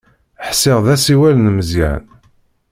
[0.47, 2.03] Ḥsiɣ d asiwel n Meẓyan.